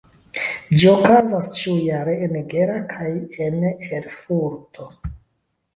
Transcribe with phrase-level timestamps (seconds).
[0.77, 3.11] Ĝi okazas ĉiujare en Gera kaj
[3.49, 4.93] en Erfurto.